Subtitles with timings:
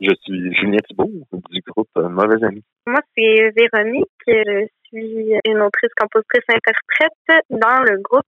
[0.00, 1.10] Je suis Julien Thibault
[1.50, 2.64] du groupe Mauvais Amis.
[2.86, 4.08] Moi, c'est Véronique.
[4.26, 8.24] Je suis une autrice, compositrice, interprète dans le groupe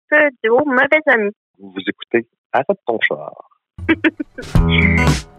[0.43, 1.31] duo Mauvais Amis.
[1.59, 3.33] Vous écoutez Arrête ton char.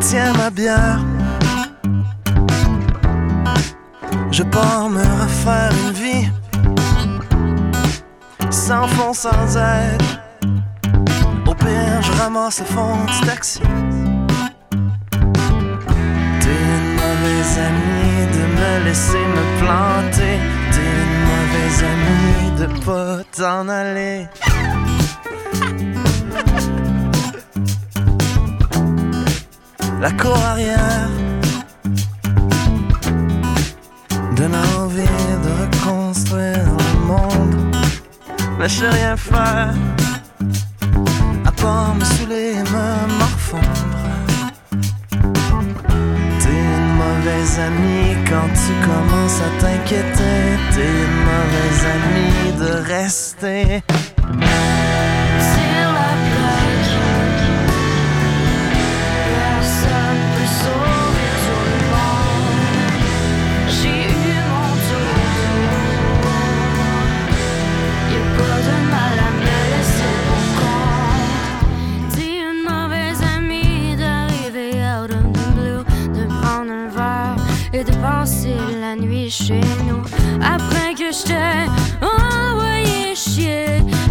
[0.00, 1.00] Tiens ma bière.
[4.30, 6.30] Je pars me refaire une vie
[8.50, 10.02] sans fond, sans aide.
[11.46, 13.60] Au pire, je ramasse le fond du taxi.
[16.40, 20.38] T'es une mauvaise amie de me laisser me planter.
[20.72, 24.26] T'es une mauvaise amie de pas t'en aller.
[30.00, 31.08] La cour arrière
[38.66, 39.74] Mais je rien faire
[41.44, 44.02] à part me saouler et me morfondre.
[46.40, 50.40] T'es une mauvaise amie quand tu commences à t'inquiéter.
[50.72, 53.82] T'es une mauvaise amie de rester.
[77.76, 80.02] Et de passer la nuit chez nous.
[80.40, 81.68] Après que je t'ai
[82.00, 83.66] envoyé chier,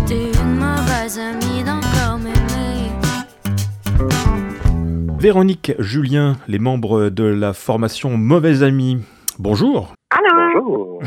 [0.06, 2.92] t'es une mauvaise amie d'encore m'aimer.
[5.18, 9.00] Véronique, Julien, les membres de la formation Mauvais Amis.
[9.40, 9.96] Bonjour.
[10.12, 10.62] Allô?
[10.62, 11.04] Bonjour.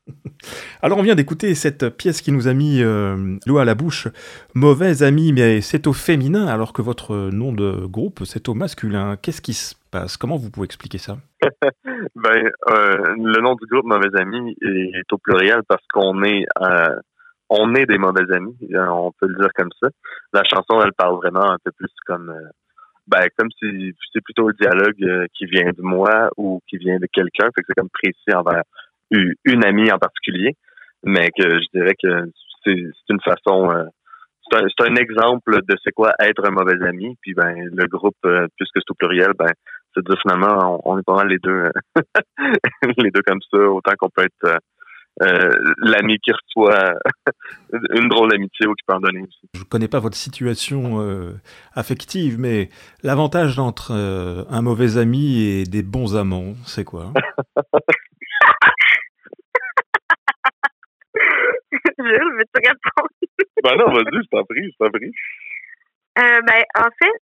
[0.82, 4.08] Alors on vient d'écouter cette pièce qui nous a mis euh, l'eau à la bouche.
[4.54, 9.16] Mauvais Amis, mais c'est au féminin alors que votre nom de groupe c'est au masculin.
[9.20, 9.74] Qu'est-ce qui se
[10.18, 11.16] Comment vous pouvez expliquer ça?
[12.14, 16.96] Ben, euh, le nom du groupe Mauvais Amis est, au pluriel parce qu'on est euh,
[17.48, 19.88] on est des mauvais amis, euh, on peut le dire comme ça.
[20.32, 22.48] La chanson, elle parle vraiment un peu plus comme euh,
[23.06, 27.06] ben comme si c'est plutôt un dialogue qui vient de moi ou qui vient de
[27.12, 28.62] quelqu'un, fait que c'est comme précis envers
[29.10, 30.56] u- une amie en particulier,
[31.04, 32.30] mais que je dirais que
[32.64, 33.70] c'est une façon
[34.50, 38.16] c'est un, un exemple de c'est quoi être un mauvais ami, puis ben le groupe
[38.56, 39.50] puisque c'est au pluriel, ben
[39.94, 41.72] c'est dire finalement on, on est pas mal les deux euh,
[42.98, 44.58] les deux comme ça, autant qu'on peut être euh,
[45.20, 46.94] euh, l'ami qui reçoit
[47.94, 49.40] une drôle d'amitié ou qui peut en donner aussi.
[49.54, 51.32] Je ne connais pas votre situation euh,
[51.74, 52.70] affective, mais
[53.02, 57.12] l'avantage entre euh, un mauvais ami et des bons amants, c'est quoi
[61.98, 63.10] Jules, veux-tu répondre?
[63.62, 65.12] Ben non, vas-y, je t'en prie, je t'en prie.
[66.18, 67.20] Euh, ben, en fait,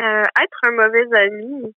[0.00, 1.74] euh, être un mauvais ami,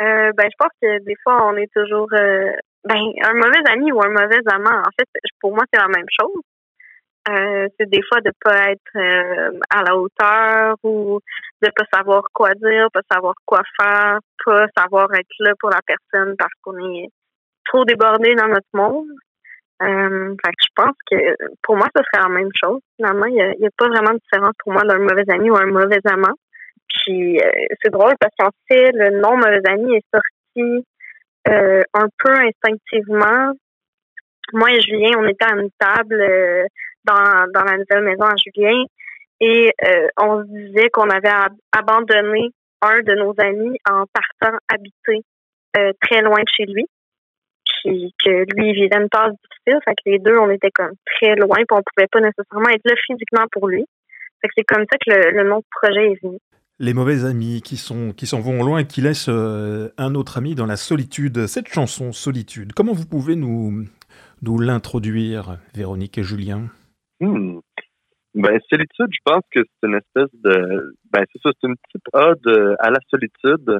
[0.00, 2.52] euh, ben, je pense que des fois, on est toujours, euh,
[2.84, 5.08] ben, un mauvais ami ou un mauvais amant, en fait,
[5.40, 6.42] pour moi, c'est la même chose.
[7.78, 11.20] C'est des fois de pas être à la hauteur ou
[11.62, 15.78] de pas savoir quoi dire, pas savoir quoi faire, pas savoir être là pour la
[15.86, 17.10] personne parce qu'on est
[17.64, 19.06] trop débordé dans notre monde.
[19.78, 21.16] Fait je pense que
[21.62, 22.80] pour moi, ce serait la même chose.
[22.96, 25.66] Finalement, il n'y a pas vraiment de différence pour moi d'un mauvais ami ou un
[25.66, 26.34] mauvais amant.
[26.94, 27.50] Puis euh,
[27.82, 30.84] c'est drôle parce qu'en fait, le nom mauvais ami est sorti
[31.48, 33.52] euh, un peu instinctivement.
[34.52, 36.64] Moi et Julien, on était à une table euh,
[37.04, 38.84] dans, dans la nouvelle maison à Julien
[39.40, 39.72] et
[40.20, 42.50] on se disait qu'on avait ab- abandonné
[42.80, 45.22] un de nos amis en partant habiter
[46.00, 46.86] très loin de chez lui
[47.82, 49.80] puis que lui il vivait une passe difficile.
[49.84, 52.84] Fait que les deux, on était comme très loin, puis on pouvait pas nécessairement être
[52.84, 53.84] là physiquement pour lui.
[54.40, 56.38] Fait que c'est comme ça que le, nom du projet est venu.
[56.82, 60.36] Les mauvais amis qui sont qui s'en vont loin et qui laissent euh, un autre
[60.36, 61.46] ami dans la solitude.
[61.46, 63.84] Cette chanson Solitude, comment vous pouvez nous
[64.42, 66.62] nous l'introduire, Véronique et Julien?
[67.20, 67.60] Hmm.
[68.34, 72.08] Ben, solitude, je pense que c'est une espèce de, ben, c'est ça, c'est une petite
[72.14, 73.78] ode à la solitude,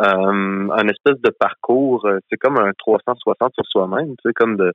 [0.00, 4.74] euh, un espèce de parcours, euh, c'est comme un 360 sur soi-même, tu comme de,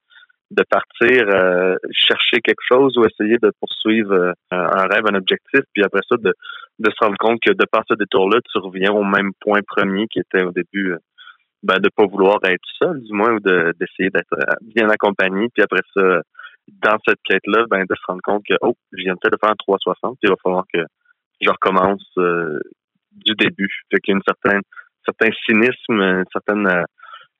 [0.51, 5.61] de partir euh, chercher quelque chose ou essayer de poursuivre euh, un rêve, un objectif,
[5.73, 6.33] puis après ça, de,
[6.79, 10.07] de se rendre compte que de par ce détour-là, tu reviens au même point premier
[10.07, 10.97] qui était au début, euh,
[11.61, 15.49] ben, de pas vouloir être seul, du moins, ou de, d'essayer d'être euh, bien accompagné,
[15.53, 16.21] puis après ça,
[16.67, 19.51] dans cette quête-là, ben, de se rendre compte que, oh, je viens peut-être de faire
[19.51, 20.79] un 360, puis il va falloir que
[21.41, 22.59] je recommence euh,
[23.11, 23.71] du début.
[23.91, 24.61] Fait qu'il y a une certaine,
[25.05, 26.85] certain cynisme, une certaine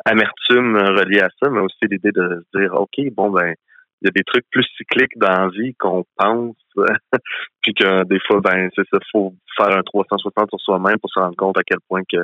[0.05, 3.53] amertume reliée à ça, mais aussi l'idée de se dire, OK, bon, ben,
[4.01, 6.55] il y a des trucs plus cycliques dans la vie qu'on pense.
[7.61, 11.19] puis que des fois, ben, c'est ça, faut faire un 360 sur soi-même pour se
[11.19, 12.23] rendre compte à quel point que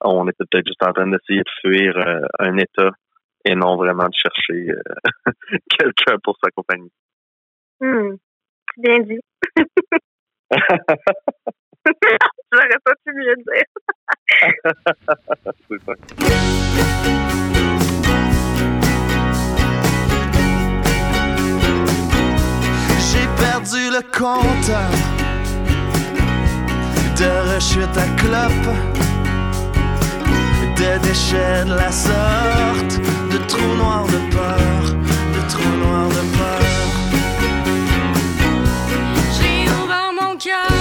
[0.00, 2.90] on était peut-être juste en train d'essayer de fuir euh, un état
[3.44, 4.82] et non vraiment de chercher euh,
[5.78, 6.90] quelqu'un pour s'accompagner.
[7.80, 8.16] Hmm.
[8.76, 9.20] Bien dit.
[12.54, 13.68] J'aurais pas pu mieux dire.
[15.68, 15.94] c'est ça.
[23.00, 24.92] J'ai perdu le compteur
[27.18, 28.70] de rechute à clope,
[30.76, 33.00] de déchets de la sorte,
[33.32, 34.82] de trous noirs de peur,
[35.34, 36.62] de trous noirs de peur.
[39.36, 40.73] J'ai ouvert mon cœur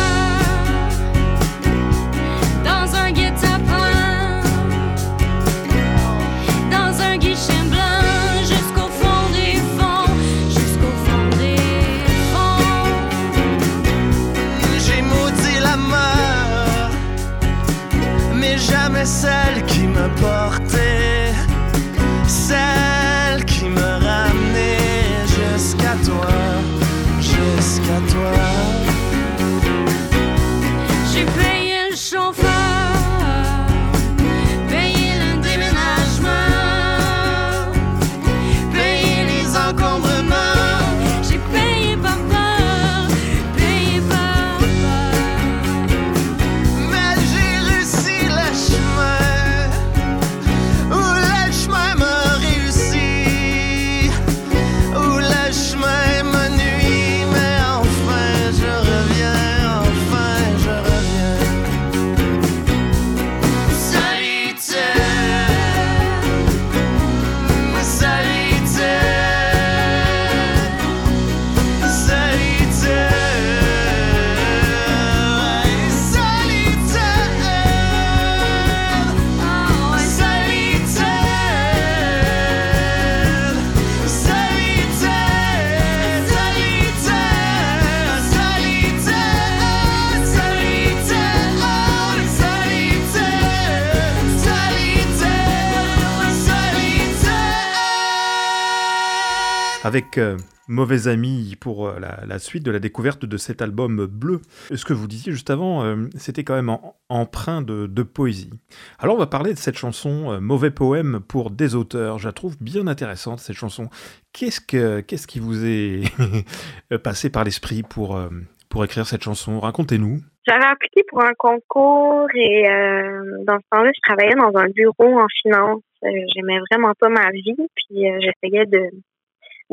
[99.94, 100.38] Avec euh,
[100.68, 104.42] Mauvais Ami pour euh, la, suite de la découverte de cet album bleu.
[104.74, 108.50] Ce que vous disiez juste avant, euh, c'était quand même en- empreint de, poésie.
[108.98, 112.18] Alors on va parler de cette chanson euh, Mauvais poème pour des auteurs.
[112.18, 113.88] Je la trouve bien intéressante cette chanson.
[114.34, 116.02] Qu'est-ce, que, qu'est-ce qui vous est
[117.04, 118.30] passé par l'esprit pour, euh,
[118.70, 119.60] pour écrire cette chanson?
[119.60, 120.22] Racontez-nous.
[120.48, 125.20] J'avais appliqué pour un concours et euh, dans ce temps-là, je travaillais dans un bureau
[125.20, 125.82] en finance.
[126.04, 128.90] Euh, J'aimais vraiment pas ma vie, puis euh, j'essayais de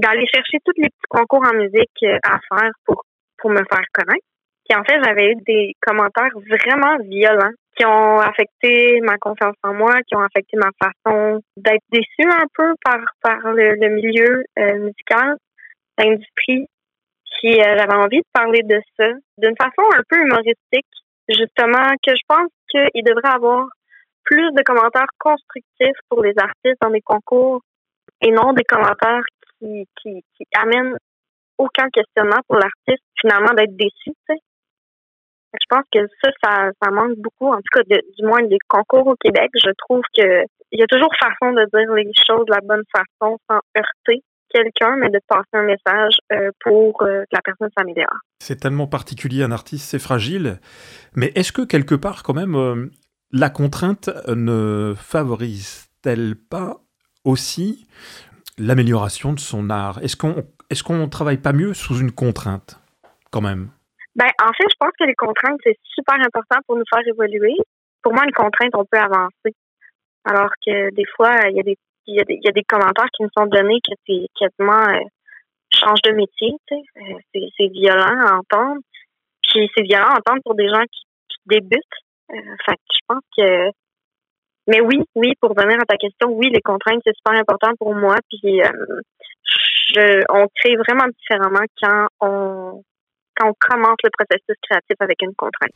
[0.00, 3.05] d'aller chercher tous les petits concours en musique euh, à faire pour
[3.38, 4.26] pour me faire connaître.
[4.69, 9.73] Puis en fait, j'avais eu des commentaires vraiment violents qui ont affecté ma confiance en
[9.75, 14.79] moi, qui ont affecté ma façon d'être déçue un peu par par le, milieu euh,
[14.79, 15.37] musical,
[15.99, 16.67] l'industrie.
[17.41, 19.08] Puis euh, j'avais envie de parler de ça
[19.38, 20.87] d'une façon un peu humoristique,
[21.29, 23.67] justement, que je pense qu'il devrait avoir
[24.25, 27.62] plus de commentaires constructifs pour les artistes dans les concours
[28.20, 29.25] et non des commentaires
[29.61, 30.23] qui,
[30.55, 30.97] amènent
[31.59, 34.12] aucun questionnement pour l'artiste, finalement, d'être déçu.
[35.52, 39.17] Je pense que ça, ça, manque beaucoup, en tout cas, du moins des concours au
[39.17, 39.50] Québec.
[39.55, 42.85] Je trouve que il y a toujours façon de dire les choses de la bonne
[42.93, 47.69] façon sans heurter quelqu'un, mais de passer un message euh, pour euh, que la personne
[47.76, 48.19] s'améliore.
[48.38, 50.61] C'est tellement particulier un artiste, c'est fragile.
[51.14, 52.87] Mais est-ce que quelque part, quand même, euh,
[53.33, 56.81] la contrainte ne favorise-t-elle pas
[57.25, 57.87] aussi
[58.61, 62.79] l'amélioration de son art Est-ce qu'on est-ce qu'on travaille pas mieux sous une contrainte,
[63.33, 63.71] quand même?
[64.14, 67.57] Ben, en fait, je pense que les contraintes, c'est super important pour nous faire évoluer.
[68.02, 69.55] Pour moi, une contrainte, on peut avancer.
[70.25, 71.76] Alors que des fois, il y a des,
[72.07, 75.00] y a des, commentaires qui nous sont donnés que c'est quasiment euh,
[75.75, 76.75] change de métier, tu.
[76.75, 78.81] Euh, c'est, violent à entendre.
[79.43, 81.00] Puis c'est violent à entendre pour des gens qui,
[81.47, 81.81] débutent.
[82.31, 83.71] Euh, fait je pense que
[84.71, 87.93] mais oui, oui, pour revenir à ta question, oui, les contraintes, c'est super important pour
[87.95, 88.15] moi.
[88.29, 92.83] Puis euh, on crée vraiment différemment quand on
[93.37, 95.73] quand on commence le processus créatif avec une contrainte.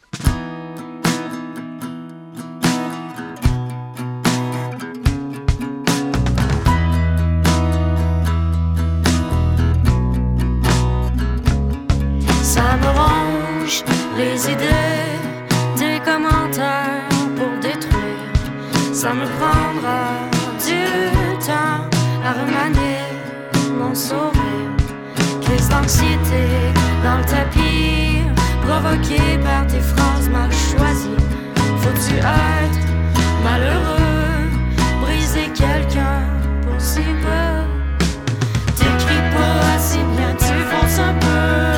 [12.43, 13.83] Ça me ronge
[14.17, 14.94] les idées,
[19.05, 20.31] Ça me prendra
[20.65, 21.85] du temps
[22.25, 23.05] à remanier
[23.79, 24.33] mon sourire.
[25.71, 26.73] l'anxiété
[27.05, 28.23] dans le tapis,
[28.67, 31.21] provoquée par tes phrases mal choisies.
[31.83, 32.89] Faut-tu être
[33.45, 34.49] malheureux,
[35.03, 36.23] briser quelqu'un
[36.63, 37.53] pour si peu?
[38.75, 41.74] T'écris pas assez bien, tu fonces un peu.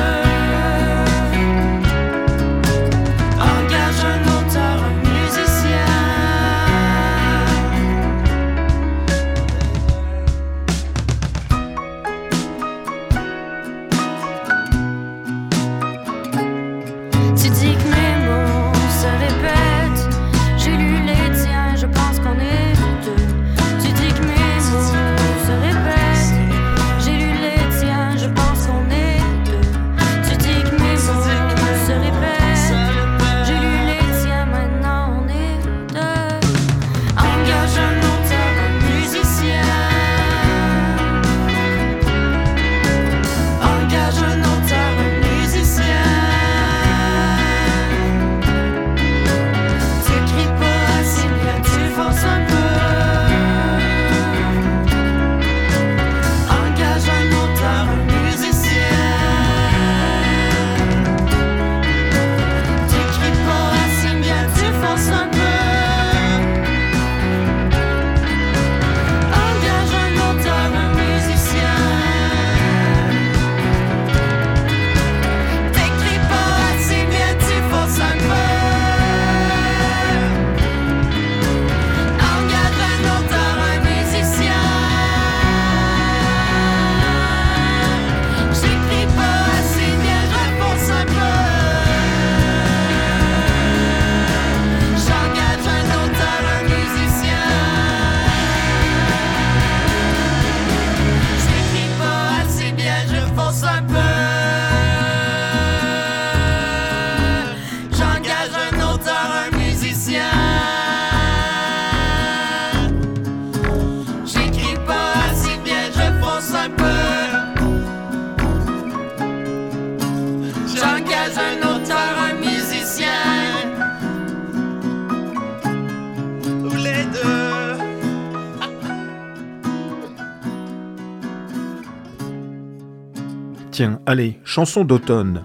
[133.77, 135.43] Tiens, allez, chanson d'automne.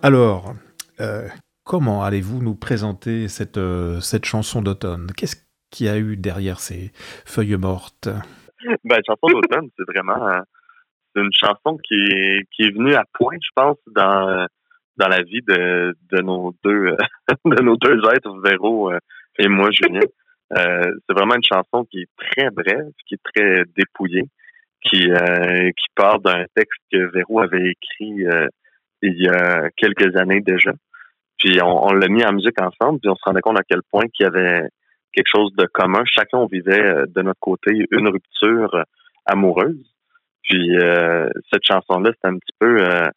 [0.00, 0.54] Alors,
[1.00, 1.26] euh,
[1.64, 5.08] comment allez-vous nous présenter cette, euh, cette chanson d'automne?
[5.16, 5.34] Qu'est-ce
[5.72, 6.92] qu'il y a eu derrière ces
[7.26, 8.08] feuilles mortes?
[8.84, 10.40] Ben, chanson d'automne, c'est vraiment euh,
[11.16, 14.46] une chanson qui est, qui est venue à point, je pense, dans,
[14.96, 16.96] dans la vie de, de nos deux
[17.44, 18.92] de nos deux êtres, Véro
[19.40, 20.06] et moi, Julien.
[20.54, 24.28] C'est vraiment une chanson qui est très brève, qui est très dépouillée,
[24.84, 28.46] qui, euh, qui part d'un texte que Véro avait écrit euh,
[29.02, 30.72] il y a quelques années déjà.
[31.38, 33.82] Puis on, on l'a mis en musique ensemble, puis on se rendait compte à quel
[33.90, 34.68] point qu'il y avait
[35.12, 36.02] quelque chose de commun.
[36.06, 38.82] Chacun on vivait euh, de notre côté une rupture euh,
[39.26, 39.90] amoureuse.
[40.42, 43.08] Puis euh, cette chanson-là, c'est un petit peu euh,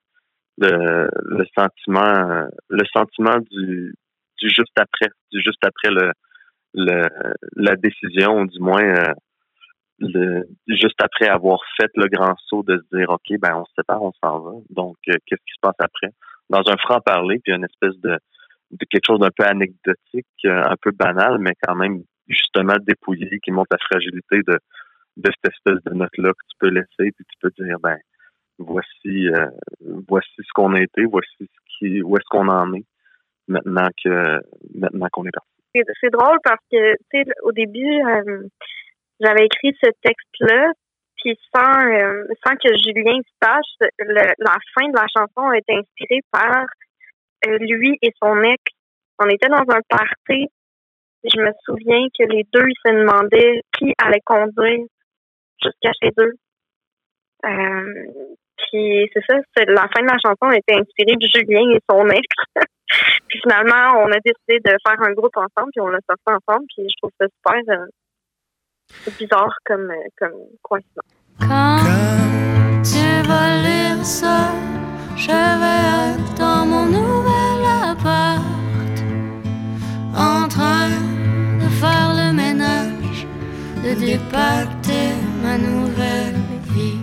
[0.57, 3.93] le, le sentiment, le sentiment du,
[4.41, 6.11] du juste après, du juste après le,
[6.73, 7.03] le
[7.55, 9.13] la décision, du moins
[9.99, 13.71] le, juste après avoir fait le grand saut de se dire ok, ben on se
[13.75, 14.51] sépare, on s'en va.
[14.69, 16.09] Donc euh, qu'est-ce qui se passe après?
[16.49, 18.17] Dans un franc parler, puis une espèce de
[18.71, 23.39] de quelque chose d'un peu anecdotique, euh, un peu banal, mais quand même justement dépouillé,
[23.41, 24.59] qui montre la fragilité de,
[25.17, 27.97] de cette espèce de note-là que tu peux laisser, puis tu peux dire, ben,
[28.57, 29.47] voici, euh,
[30.07, 32.85] voici ce qu'on a été, voici ce qui, où est-ce qu'on en est
[33.47, 34.41] maintenant que,
[34.75, 35.49] maintenant qu'on est parti.
[35.73, 38.43] C'est c'est drôle parce que, tu sais, au début, euh,
[39.19, 40.71] j'avais écrit ce texte-là,
[41.17, 45.73] puis sans, euh, sans que Julien sache, le- la fin de la chanson a été
[45.75, 46.65] inspirée par
[47.47, 48.61] euh, lui et son ex.
[49.19, 50.47] On était dans un party.
[51.23, 54.85] Je me souviens que les deux, ils se demandaient qui allait conduire
[55.61, 56.33] jusqu'à chez eux.
[57.45, 58.05] Euh,
[58.57, 61.79] puis c'est ça, c'est la fin de la chanson a été inspirée de Julien et
[61.89, 62.25] son ex.
[63.27, 66.65] puis finalement, on a décidé de faire un groupe ensemble, puis on l'a sorti ensemble,
[66.75, 67.75] puis je trouve ça super
[69.07, 71.05] euh, bizarre comme, euh, comme coïncidence.
[71.39, 71.79] Quand
[72.83, 74.51] tu vas lire ça,
[75.15, 78.43] je vais être dans mon nouvel appart,
[80.15, 80.89] en train
[81.61, 83.27] de faire le ménage,
[83.83, 85.13] de dépacter
[85.43, 86.41] ma nouvelle
[86.73, 87.01] vie.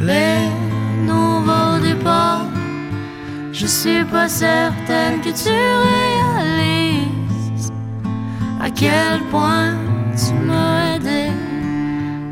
[0.00, 0.48] Les
[1.06, 2.46] nouveaux départs,
[3.52, 6.09] je suis pas certaine que tu réalises
[8.70, 9.74] à quel point
[10.16, 11.30] tu m'as aidé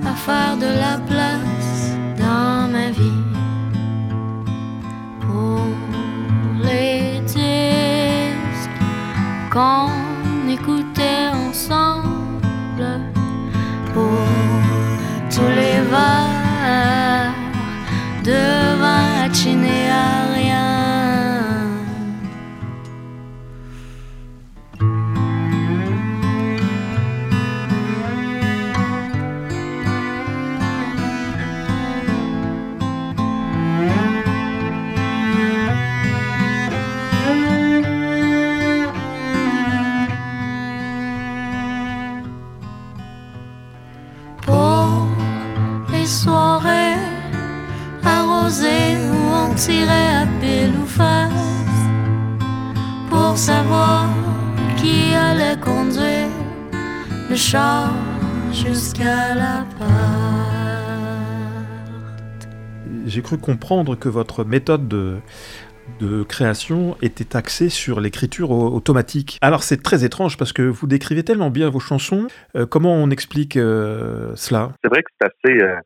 [0.07, 1.75] à faire de la place
[2.16, 3.25] dans ma vie
[5.21, 5.62] pour
[6.62, 8.80] les disques
[9.52, 9.90] qu'on
[10.49, 12.88] écoutait ensemble
[13.92, 14.26] pour
[15.30, 17.35] tous les verres
[18.25, 18.99] de vin.
[57.50, 57.94] Char
[58.52, 59.86] jusqu'à la part.
[63.06, 65.16] J'ai cru comprendre que votre méthode de,
[65.98, 69.38] de création était axée sur l'écriture au- automatique.
[69.40, 72.26] Alors c'est très étrange parce que vous décrivez tellement bien vos chansons.
[72.54, 74.74] Euh, comment on explique euh, cela?
[74.84, 75.76] C'est vrai que c'est assez euh,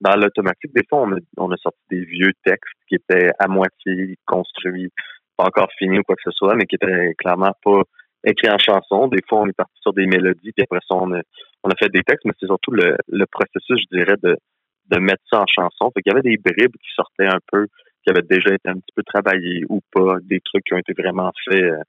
[0.00, 0.70] dans l'automatique.
[0.76, 4.92] Des fois, on a, on a sorti des vieux textes qui étaient à moitié construits,
[5.36, 7.82] pas encore finis ou quoi que ce soit, mais qui étaient clairement pas
[8.24, 9.08] écrits en chanson.
[9.08, 11.20] Des fois, on est parti sur des mélodies, puis après ça, on a,
[11.62, 14.36] on a fait des textes, mais c'est surtout le, le processus, je dirais, de,
[14.90, 15.90] de mettre ça en chanson.
[15.94, 17.66] Fait qu'il y avait des bribes qui sortaient un peu,
[18.04, 20.92] qui avaient déjà été un petit peu travaillés ou pas, des trucs qui ont été
[20.92, 21.82] vraiment faits euh,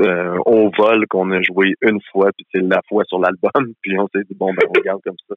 [0.00, 3.98] euh, au vol, qu'on a joué une fois, puis c'est la fois sur l'album, puis
[3.98, 5.34] on s'est dit, bon, ben, on regarde comme ça.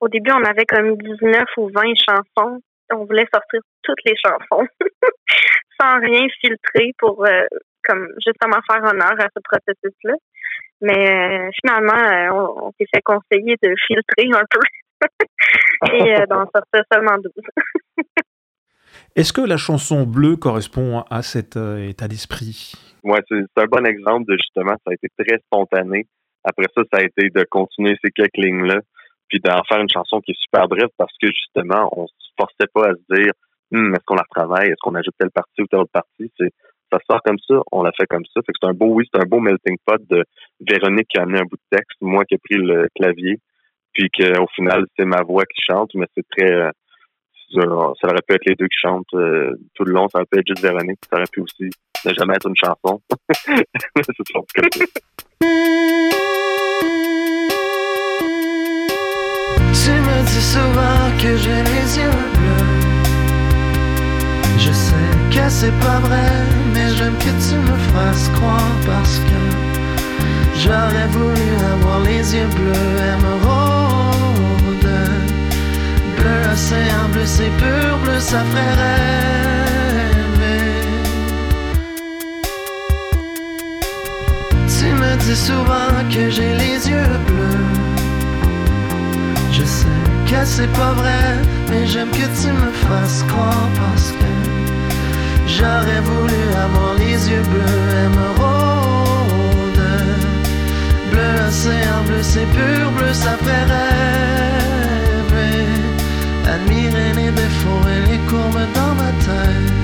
[0.00, 2.60] Au début, on avait comme 19 ou 20 chansons.
[2.94, 4.66] On voulait sortir toutes les chansons
[5.80, 7.44] sans rien filtrer pour euh,
[7.84, 10.14] comme justement faire honneur à ce processus-là.
[10.80, 14.60] Mais euh, finalement, euh, on, on s'est fait conseiller de filtrer un peu
[15.92, 17.32] et euh, d'en sortir seulement 12.
[19.16, 22.72] Est-ce que la chanson bleue correspond à cet euh, état d'esprit?
[23.02, 26.06] Ouais, c'est un bon exemple de justement, ça a été très spontané.
[26.44, 28.80] Après ça, ça a été de continuer ces quelques lignes-là,
[29.28, 32.68] puis d'en faire une chanson qui est super brève parce que justement, on se forçait
[32.72, 33.32] pas à se dire
[33.72, 36.32] Hum, est-ce qu'on la retravaille, est-ce qu'on ajoute telle partie ou telle autre partie.
[36.38, 36.52] C'est
[36.92, 38.40] ça sort comme ça, on l'a fait comme ça.
[38.44, 40.24] Fait que c'est un beau, oui, c'est un beau melting pot de
[40.60, 43.38] Véronique qui a amené un bout de texte, moi qui ai pris le clavier,
[43.92, 46.70] puis qu'au final, c'est ma voix qui chante, mais c'est très euh,
[47.54, 50.38] ça, aurait pu être les deux qui chantent euh, tout le long, ça aurait pu
[50.38, 51.70] être juste Véronique, ça aurait pu aussi
[52.04, 53.00] ne jamais être une chanson.
[53.46, 53.62] c'est.
[59.72, 62.68] Tu me dis souvent que j'ai les yeux bleus.
[64.58, 64.94] Je sais
[65.30, 66.57] que c'est pas vrai,
[67.08, 69.40] j'aime que tu me fasses croire parce que
[70.60, 74.88] j'aurais voulu avoir les yeux bleus, émeraude.
[76.16, 79.08] Bleu océan, bleu c'est pur, bleu ça ferait rêver.
[84.66, 87.66] Tu me dis souvent que j'ai les yeux bleus.
[89.52, 89.86] Je sais
[90.26, 91.36] que c'est pas vrai,
[91.70, 94.57] mais j'aime que tu me fasses croire parce que
[95.48, 99.82] j'aurais voulu avoir les yeux bleus, émeraude.
[101.10, 105.64] Bleu océan, bleu c'est pur, bleu ça fait rêver.
[106.54, 109.76] Admirer les défauts et les courbes dans ma tête.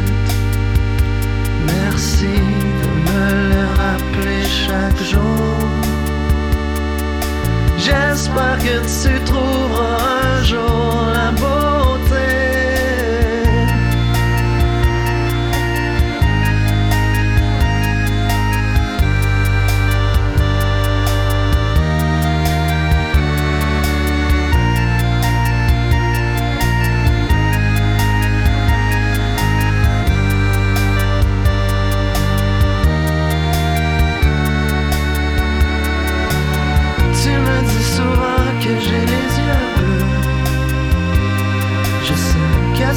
[1.72, 2.34] Merci
[2.80, 5.58] de me les rappeler chaque jour.
[7.78, 9.98] J'espère que tu trouveras
[10.38, 11.73] un jour la beauté.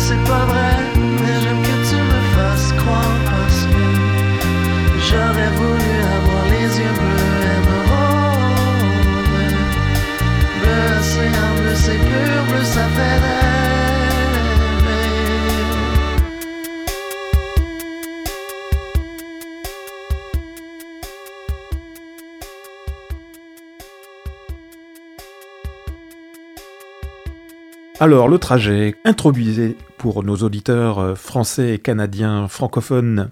[0.07, 0.66] C'est pas vrai,
[27.99, 33.31] Alors, le trajet, introduisez pour nos auditeurs euh, français canadiens francophones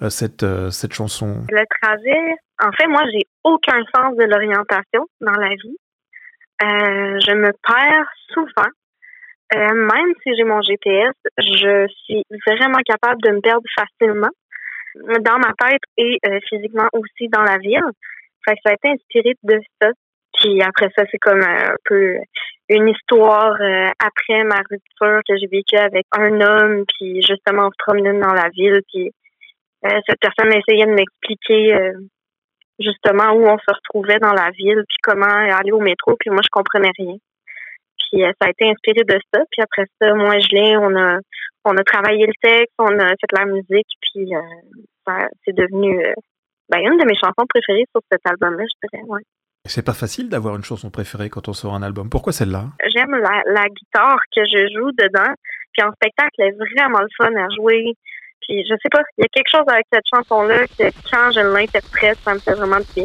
[0.00, 1.44] euh, cette, euh, cette chanson.
[1.50, 5.76] Le trajet, en fait, moi, j'ai aucun sens de l'orientation dans la vie.
[6.62, 8.70] Je me perds souvent.
[9.54, 14.30] Même si j'ai mon GPS, je suis vraiment capable de me perdre facilement.
[15.20, 17.84] dans ma tête et physiquement aussi dans la ville.
[18.48, 19.90] Fait ça a été inspiré de ça.
[20.40, 22.16] Puis après ça, c'est comme un peu
[22.68, 27.70] une histoire euh, après ma rupture que j'ai vécue avec un homme, puis justement on
[27.70, 29.12] se promenait dans la ville, puis
[29.84, 31.92] euh, cette personne essayait de m'expliquer euh,
[32.78, 36.40] justement où on se retrouvait dans la ville, puis comment aller au métro, puis moi
[36.42, 37.16] je comprenais rien.
[37.98, 39.40] Puis ça a été inspiré de ça.
[39.50, 41.18] Puis après ça, moi je l'ai, on a
[41.64, 44.30] on a travaillé le texte, on a fait la musique, puis
[45.44, 46.00] c'est devenu
[46.68, 49.22] ben, une de mes chansons préférées sur cet album-là, je dirais, ouais.
[49.68, 52.08] C'est pas facile d'avoir une chanson préférée quand on sort un album.
[52.10, 52.66] Pourquoi celle-là?
[52.94, 55.32] J'aime la, la, guitare que je joue dedans.
[55.72, 57.94] Puis en spectacle, elle est vraiment le fun à jouer.
[58.42, 61.40] Puis je sais pas, il y a quelque chose avec cette chanson-là que quand je
[61.40, 63.04] l'interprète, ça me fait vraiment du bien.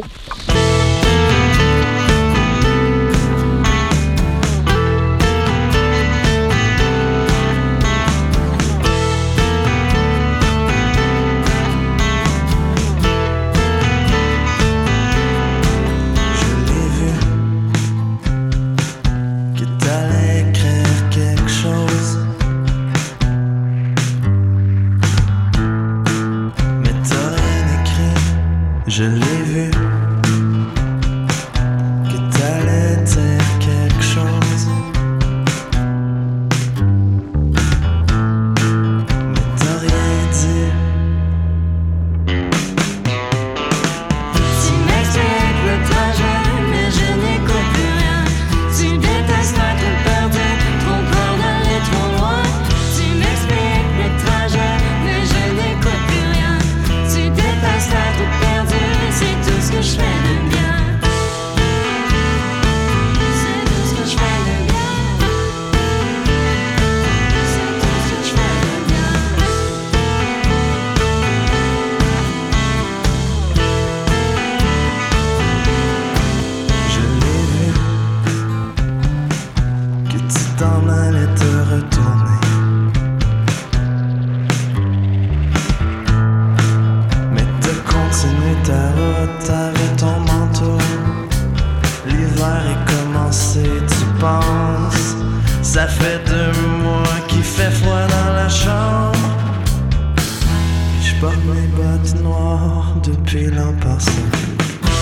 [101.22, 104.06] porte mes bottes noires depuis l'impasse.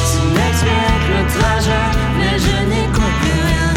[0.09, 1.87] Tu n'expliques le trajet,
[2.19, 3.73] mais je n'y comprends rien.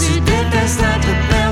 [0.00, 1.43] Tu détestes être père.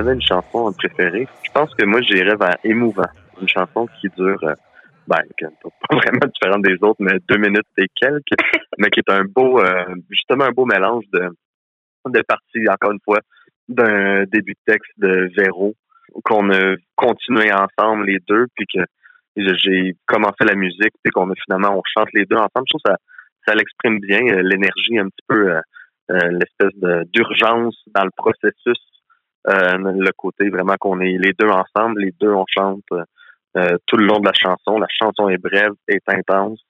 [0.00, 3.10] J'avais une chanson préférée, je pense que moi, j'irais vers Émouvant.
[3.40, 4.54] Une chanson qui dure, euh,
[5.06, 8.40] ben, pas vraiment différente des autres, mais deux minutes et quelques,
[8.78, 11.28] mais qui est un beau, euh, justement un beau mélange de,
[12.06, 13.18] de parties, encore une fois,
[13.68, 15.74] d'un début de texte de Véro,
[16.24, 18.80] qu'on a continué ensemble les deux, puis que
[19.36, 22.66] j'ai commencé la musique, puis qu'on a finalement, on chante les deux ensemble.
[22.66, 22.96] Je trouve que ça,
[23.46, 25.60] ça l'exprime bien, euh, l'énergie un petit peu,
[26.08, 26.74] l'espèce
[27.12, 28.80] d'urgence dans le processus
[29.46, 32.84] le côté vraiment qu'on est les deux ensemble, les deux on chante
[33.56, 34.78] euh, tout le long de la chanson.
[34.78, 36.60] La chanson est brève, est intense,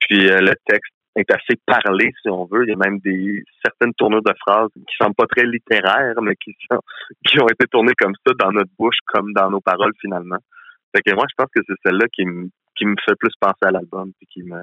[0.00, 2.64] puis euh, le texte est assez parlé si on veut.
[2.64, 6.34] Il y a même des certaines tournures de phrases qui sont pas très littéraires, mais
[6.36, 6.80] qui sont
[7.26, 10.38] qui ont été tournées comme ça dans notre bouche, comme dans nos paroles finalement.
[10.94, 13.64] Fait que moi, je pense que c'est celle-là qui me qui me fait plus penser
[13.64, 14.60] à l'album, puis qui me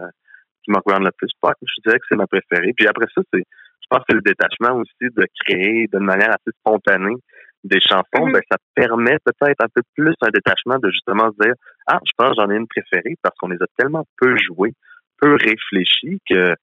[0.64, 1.30] qui le plus.
[1.62, 2.74] Je dirais que c'est ma préférée.
[2.76, 6.30] Puis après ça, c'est je pense que c'est le détachement aussi de créer d'une manière
[6.30, 7.16] assez spontanée
[7.66, 11.54] des chansons, ben, ça permet peut-être un peu plus un détachement de justement se dire
[11.88, 14.74] Ah, je pense j'en ai une préférée parce qu'on les a tellement peu jouées
[15.20, 16.54] peu réfléchi que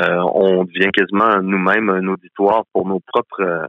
[0.00, 3.66] euh, on devient quasiment nous-mêmes un auditoire pour nos propres euh,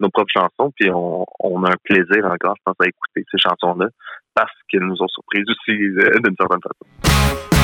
[0.00, 3.38] nos propres chansons, puis on, on, a un plaisir encore, je pense, à écouter ces
[3.38, 3.86] chansons-là
[4.34, 7.61] parce qu'elles nous ont surpris aussi euh, d'une certaine façon.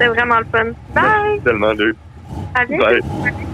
[0.00, 0.64] C'était vraiment le fun.
[0.94, 1.02] Bye!
[1.02, 1.96] Merci tellement, Luc.
[2.54, 2.84] À bientôt.
[3.22, 3.46] Bye.